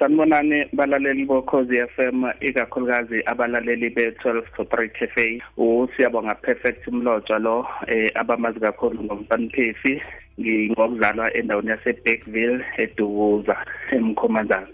sanibonani 0.00 0.64
balaleli 0.72 1.26
bokhozi 1.26 1.76
FM 1.94 2.24
ikakhulukazi 2.40 3.22
abalaleli 3.26 3.88
be12 3.88 4.42
Corporate 4.56 4.98
Cafe 4.98 5.42
usiyabonga 5.56 6.34
perfect 6.34 6.88
umlotshwa 6.88 7.38
lo 7.38 7.66
eh 7.86 8.10
abamazi 8.14 8.60
kakhulu 8.60 9.04
ngomfaniphefi 9.04 10.02
ngingokuzalwa 10.40 11.34
endaweni 11.36 11.70
yase 11.70 11.92
Bergville 11.92 12.64
edukuza 12.78 13.56
emkhomandana 13.92 14.66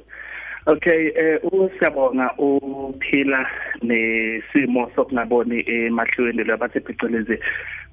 Okay 0.66 1.12
eh 1.16 1.40
usiyabonga 1.52 2.30
uphila 2.38 3.50
nesimo 3.82 4.90
sokungaboni 4.96 5.64
emahlweni 5.66 6.44
labathi 6.44 6.80
phecelezi 6.80 7.38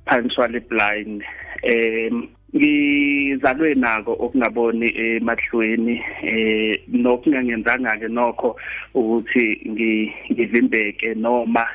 punctually 0.06 0.60
blind 0.60 1.24
em 1.64 2.28
ngizalwe 2.56 3.76
nako 3.76 4.12
okungaboni 4.20 4.88
emahlweni 4.96 5.96
eh 6.22 6.82
nokungangenzanga 6.88 7.98
ke 7.98 8.08
nokho 8.08 8.56
ukuthi 8.94 9.46
ngivimbeke 10.32 11.14
noma 11.16 11.66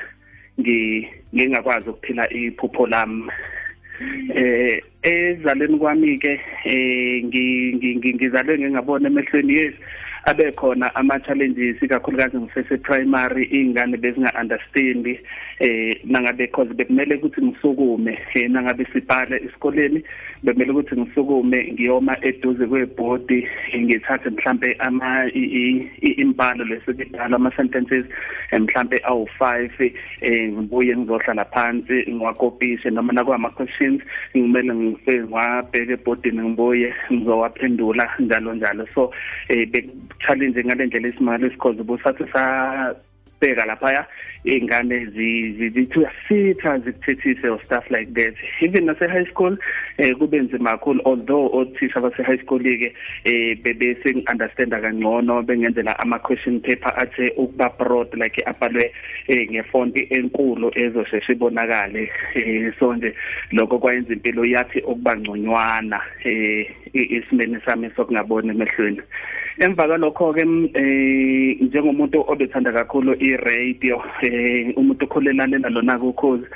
ngingakwazi 1.33 1.89
ukuphila 1.89 2.23
iphupho 2.33 2.87
lami. 2.87 3.23
Eh 4.35 4.81
ezaleni 5.03 5.77
kwami 5.77 6.17
ke 6.17 6.39
eh 6.65 7.23
ngizalwe 7.23 8.59
ngingabona 8.59 9.07
emehlweni 9.07 9.53
yes 9.53 9.75
abe 10.25 10.51
khona 10.51 10.95
ama 10.95 11.19
challenges 11.19 11.81
ikakhulukazi 11.81 12.37
ngisese 12.37 12.77
primary 12.77 13.45
ingane 13.45 13.97
bezinga 13.97 14.33
understand 14.41 15.07
eh 15.59 16.01
nangabe 16.05 16.37
because 16.37 16.73
bekumele 16.73 17.15
ukuthi 17.15 17.41
ngisukume 17.41 18.19
eh 18.33 18.49
nangabe 18.49 18.85
sibhala 18.93 19.35
esikoleni 19.35 20.03
bekumele 20.43 20.71
ukuthi 20.71 20.95
ngisukume 20.95 21.71
ngiyoma 21.73 22.17
eduze 22.21 22.67
kwebhodi 22.67 23.47
ngithathe 23.77 24.29
mhlambe 24.29 24.75
ama 24.79 25.29
imbalo 26.01 26.65
lesikudala 26.65 27.35
ama 27.35 27.51
sentences 27.55 28.05
mhlambe 28.59 28.97
awu5 28.97 29.91
eh 30.21 30.51
ngibuye 30.53 30.97
ngizohlala 30.97 31.45
phansi 31.45 32.05
ngiwakopishe 32.09 32.89
noma 32.89 33.13
nakwama 33.13 33.49
questions 33.49 34.01
ngimele 34.37 34.73
ngifike 34.75 35.19
ngwabheke 35.23 35.93
ebhodini 35.93 36.41
ngibuye 36.41 36.93
ngizowaphendula 37.13 38.09
njalo 38.19 38.53
njalo. 38.53 38.87
So 38.93 39.11
eh 39.49 39.67
challenge 40.19 40.57
ngalendlela 40.63 41.07
esimangalo 41.07 41.49
because 41.49 41.77
busathi 41.89 42.25
sa 42.31 42.93
bheka 43.41 43.65
laphaya 43.65 44.05
iy'ngane 44.45 45.05
zithi 45.05 45.99
uyasitha 45.99 46.79
zikuthethise 46.79 47.47
or 47.49 47.61
stuff 47.63 47.83
like 47.89 48.13
that. 48.13 48.33
Even 48.61 48.85
nase 48.85 49.07
high 49.09 49.25
school 49.25 49.57
eh 49.97 50.15
kube 50.15 50.39
nzima 50.39 50.71
kakhulu 50.71 51.01
although 51.05 51.49
othisha 51.53 52.01
base 52.01 52.23
high 52.23 52.37
school 52.37 52.59
ke 52.59 52.93
eh 53.25 53.55
bebese 53.63 54.13
ngiunderstanda 54.15 54.81
kangcono 54.81 55.43
bengenzela 55.43 55.99
ama 55.99 56.19
question 56.19 56.59
paper 56.61 56.93
athe 56.97 57.33
ukuba 57.37 57.69
broad 57.77 58.13
like 58.15 58.43
abhalwe 58.45 58.91
eh 59.27 59.47
ngefonti 59.51 60.07
enkulu 60.09 60.71
ezosheshe 60.75 61.33
ibonakale. 61.33 62.09
Eh 62.35 62.71
so 62.79 62.93
nje 62.93 63.15
lokho 63.51 63.79
kwayenza 63.79 64.13
impilo 64.13 64.45
yathi 64.45 64.79
okuba 64.85 65.15
ngconywana 65.17 66.01
eh 66.23 66.67
isimene 66.93 67.59
sami 67.65 67.89
sokungaboni 67.95 68.49
emehlweni. 68.49 69.01
Emva 69.59 69.87
kwalokho 69.87 70.33
ke 70.33 70.41
eh 70.73 71.57
njengomuntu 71.61 72.23
obethanda 72.27 72.71
kakhulu 72.71 73.15
i-radio 73.29 74.01
eh 74.21 74.73
umuntu 74.75 75.05
okholelana 75.05 75.57
nalona 75.59 75.99
ukhozi 75.99 76.47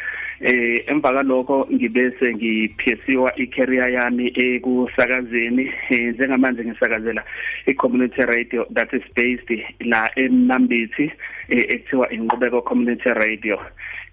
eh 0.42 0.84
emva 0.88 1.12
kwalokho 1.14 1.68
ngibese 1.74 2.34
ngiphesiwa 2.36 3.32
i-career 3.44 3.90
yami 3.90 4.26
ekusakazeni 4.36 5.72
eh, 5.90 6.14
njengamanje 6.14 6.66
ngisakazela 6.66 7.24
i-community 7.66 8.22
radio 8.22 8.66
that 8.74 8.94
is 8.94 9.04
based 9.16 9.50
la 9.80 10.10
eMnambithi 10.16 11.12
eh, 11.50 11.66
ekuthiwa 11.74 12.10
inqubeko 12.10 12.62
community 12.62 13.10
radio. 13.10 13.60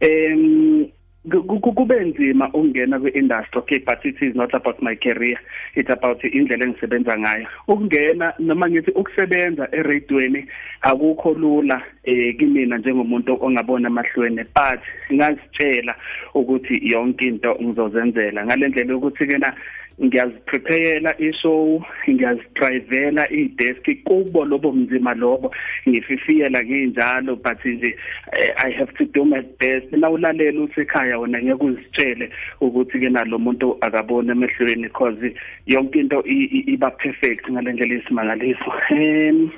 Em 0.01 0.89
kube 1.29 2.01
nzima 2.01 2.49
ukungena 2.49 2.99
kwi-industry. 2.99 3.59
Okay 3.59 3.79
but 3.79 4.05
it 4.05 4.17
is 4.23 4.35
not 4.35 4.55
about 4.55 4.83
my 4.83 4.95
career. 4.95 5.39
It's 5.75 5.91
about 5.91 6.23
indlela 6.25 6.65
engisebenza 6.65 7.19
ngayo. 7.19 7.47
Ukungena 7.69 8.35
noma 8.39 8.69
ngithi 8.69 8.91
ukusebenza 8.91 9.69
eradweni 9.73 10.47
akukho 10.83 11.35
lula 11.35 11.83
eh 12.05 12.37
kimina 12.39 12.79
njengomuntu 12.79 13.39
ongabona 13.41 13.89
amahlweni 13.89 14.45
but 14.55 14.81
ngazitshela 15.13 15.95
ukuthi 16.35 16.81
yonke 16.83 17.25
into 17.25 17.55
ngizozenzela. 17.61 18.47
Ngalendlela 18.47 18.97
ukuthi 18.97 19.27
kena 19.27 19.55
ngiyaziprepare 20.03 21.15
ishow 21.19 21.83
ngiyazidrayivela 22.09 23.31
idesk. 23.31 24.05
Kubo 24.05 24.45
lobo 24.45 24.73
mzima 24.73 25.15
lobo 25.15 25.55
ngififiyela 25.89 26.65
nginjalo 26.65 27.37
but 27.37 27.65
nje 27.65 27.97
eh, 28.33 28.55
i 28.57 28.71
have 28.71 28.93
to 28.95 29.05
do 29.05 29.25
my 29.25 29.43
best. 29.59 29.93
Nawulalela 29.93 30.61
usekhaya 30.61 31.19
wona 31.19 31.43
ngeke 31.43 31.65
uzitshele 31.65 32.31
ukuthi 32.61 33.01
ke 33.01 33.09
nalo 33.09 33.39
muntu 33.39 33.77
akabona 33.81 34.33
emehlweni 34.33 34.83
because 34.83 35.35
yonke 35.67 36.01
into 36.01 36.23
iba 36.27 36.91
perfect 36.91 37.51
ngalendlela 37.51 37.95
isimangaliso 37.95 38.73
em 38.91 39.51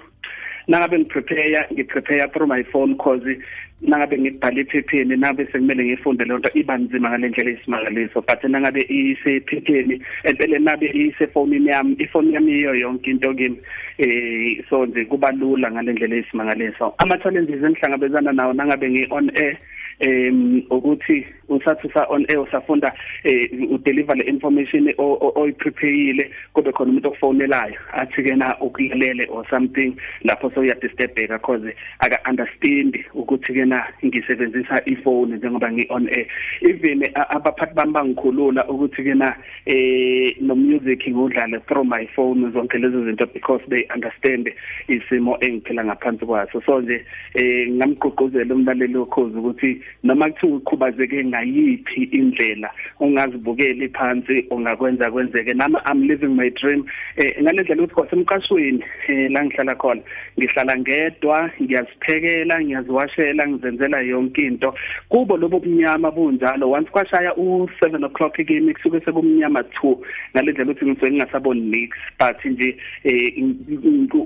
nangabe 0.68 0.98
ngiprepare 0.98 1.66
ngiprepare 1.72 2.32
through 2.32 2.46
my 2.46 2.62
phone 2.64 2.96
cause 2.96 3.36
nangabe 3.82 4.18
ngibhala 4.18 4.60
ephepheni 4.60 5.16
nabe 5.16 5.46
sekumele 5.46 5.84
ngifunde 5.84 6.24
lento 6.24 6.50
iba 6.54 6.78
nzima 6.78 7.10
ngalendlela 7.10 7.50
esimangaliso 7.50 8.22
but 8.22 8.44
nangabe 8.44 8.80
isephepheni 8.88 10.02
empela 10.24 10.58
nabe 10.58 10.86
isefonini 10.94 11.68
yami 11.70 11.96
ifoni 11.98 12.34
yami 12.34 12.52
iyo 12.52 12.74
yonke 12.74 13.10
into 13.10 13.34
kimi 13.34 13.58
eh 13.98 14.62
so 14.70 14.86
nje 14.86 15.04
kuba 15.04 15.32
lula 15.32 15.70
ngalendlela 15.70 16.16
esimangaliso 16.16 16.94
ama 16.98 17.18
challenges 17.18 17.62
engihlangabezana 17.62 18.32
nawo 18.32 18.52
nangabe 18.52 18.90
ngi 18.90 19.06
on 19.10 19.30
air 19.34 19.58
em 20.02 20.62
ukuthi 20.70 21.26
usathi 21.48 21.88
sa 21.94 22.06
on 22.10 22.26
air 22.28 22.40
usafunda 22.40 22.92
eh 23.24 23.48
udeliver 23.70 24.16
le 24.16 24.24
information 24.24 24.88
oyiprepare 24.98 26.30
kube 26.52 26.72
khona 26.72 26.90
umuntu 26.90 27.08
okufonelayo 27.08 27.78
athi 27.92 28.22
ke 28.22 28.36
na 28.36 28.56
ukulalele 28.60 29.26
or 29.30 29.44
something 29.50 29.94
lapho 30.24 30.50
so 30.54 30.60
uya 30.60 30.74
disturbeka 30.74 31.38
because 31.38 31.74
aka 32.00 32.18
understand 32.28 32.98
ukuthi 33.14 33.52
ke 33.54 33.64
na 33.66 33.82
ngisebenzisa 34.04 34.82
ifone 34.86 35.36
njengoba 35.36 35.72
ngi 35.72 35.86
on 35.90 36.08
air. 36.08 36.26
Even 36.60 37.02
abaphathi 37.14 37.74
bami 37.74 37.92
bangikhulula 37.92 38.66
ukuthi 38.68 39.04
ke 39.04 39.14
na 39.14 39.34
eh 39.66 40.34
no 40.40 40.54
music 40.54 41.06
ngodlala 41.06 41.60
through 41.66 41.84
my 41.84 42.06
phone 42.16 42.50
zonke 42.52 42.78
lezo 42.78 43.04
zinto 43.04 43.26
because 43.32 43.60
they 43.68 43.86
understand 43.94 44.50
isimo 44.88 45.36
engiphila 45.40 45.84
ngaphansi 45.84 46.26
kwaso. 46.26 46.62
So 46.66 46.80
nje 46.80 47.04
eh 47.34 47.68
ngamgqugquzela 47.70 48.54
umlaleli 48.54 48.96
wokhozi 48.96 49.38
ukuthi 49.38 49.80
noma 50.02 50.30
kuthiwa 50.30 50.56
ukhubazeke 50.56 51.24
ngayiphi 51.24 52.02
indlela 52.02 52.70
ungazibukeli 53.00 53.88
phansi 53.88 54.46
ungakwenza 54.50 55.10
kwenzeke. 55.10 55.54
Nami 55.54 55.76
i'm 55.86 56.02
living 56.08 56.34
my 56.36 56.50
dream. 56.50 56.84
Eh 57.16 57.42
ngalendlela 57.42 57.82
ukuthi 57.82 57.94
kwasemqashweni 57.94 58.84
eh 59.08 59.30
la 59.30 59.44
ngihlala 59.44 59.74
khona. 59.74 60.02
Ngihlala 60.38 60.78
ngedwa 60.78 61.50
ngiyaziphekela 61.62 62.60
ngiyaziwashela 62.60 63.48
ngizenzela 63.48 64.00
yonke 64.00 64.42
into. 64.42 64.74
Kubo 65.08 65.36
lobo 65.36 65.58
bunyama 65.60 66.10
bunjalo. 66.10 66.70
Once 66.70 66.90
kwashaya 66.90 67.32
u7 67.32 68.04
o'clock 68.04 68.36
kimi 68.36 68.74
kusuke 68.74 69.00
sekumnyama 69.00 69.60
2 69.60 69.96
ngalendlela 70.34 70.70
ukuthi 70.70 70.86
ngisuke 70.86 71.10
ngingasaboni 71.10 71.60
nix 71.60 71.90
but 72.18 72.44
nje 72.44 72.76
eh 73.04 73.32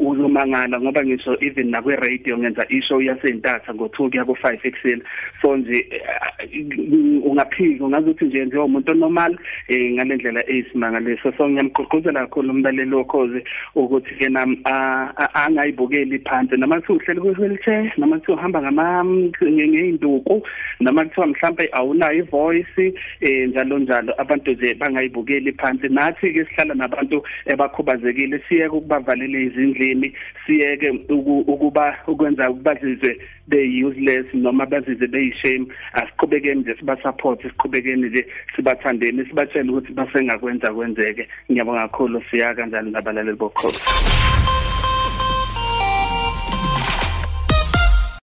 uzomangala 0.01 0.81
ngoba 0.81 1.05
ngisho 1.05 1.37
even 1.41 1.71
na 1.71 1.83
kwe 1.83 1.97
radio 1.97 2.39
ngenza 2.39 2.67
ishow 2.69 3.03
yasentatha 3.03 3.73
ngo2 3.73 4.11
kuya 4.11 4.25
ku5 4.25 4.59
ekseni 4.63 5.03
so 5.43 5.56
nje 5.57 5.87
ungaphika 7.25 7.85
ungazuthi 7.85 8.25
nje 8.25 8.45
njengomuntu 8.45 8.95
normal 8.95 9.39
eh 9.69 9.93
ngalendlela 9.93 10.51
eyisimangaliso 10.51 11.33
so 11.37 11.49
ngiyamgqugquzela 11.49 12.21
kakhulu 12.21 12.51
umlaleli 12.51 12.91
lokhoze 12.91 13.45
ukuthi 13.75 14.15
ke 14.19 14.29
nami 14.29 14.59
angayibukeli 15.35 16.19
phansi. 16.19 16.57
Noma 16.57 16.81
kuthi 16.81 16.93
uhleli 16.93 17.21
kwi 17.21 17.35
wheelchair 17.39 17.93
noma 17.99 18.19
kuthi 18.19 18.33
uhamba 18.33 18.63
ngama 18.63 19.05
ngeinduku 19.43 20.43
noma 20.81 21.05
kuthiwa 21.05 21.27
mhlambe 21.27 21.69
awunayo 21.73 22.19
ivoice 22.19 22.95
eh 23.21 23.49
njalo 23.49 23.79
njalo. 23.79 24.15
Abantu 24.19 24.51
nje 24.53 24.75
bangayibukeli 24.75 25.53
phansi. 25.53 25.89
Nathi 25.89 26.33
ke 26.33 26.45
sihlala 26.45 26.75
nabantu 26.75 27.23
ebakhubazekile 27.47 28.41
siyeke 28.49 28.77
ukubavalela 28.77 29.39
izindlini 29.39 30.13
siyeke 30.47 30.91
ukuba 31.47 31.97
ukwenza 32.07 32.53
bazizwe 32.53 33.19
they 33.49 33.85
useless 33.85 34.27
noma 34.35 34.67
bazizwe 34.67 35.09
beyishame 35.47 35.67
asiqhubekeni 35.93 36.61
nje 36.61 36.77
siba 36.79 36.97
support 37.03 37.43
siqhubekeni 37.43 38.09
nje 38.09 38.27
sibathandeni 38.57 39.25
sibatshela 39.25 39.73
ukuthi 39.73 39.93
basengakwenza 39.93 40.75
kwenzeke. 40.75 41.29
Ngiyabonga 41.51 41.89
kakhulu 41.89 42.23
siya 42.31 42.55
kanjani 42.55 42.91
nabalaleli 42.91 43.37
bokhozi 43.37 43.81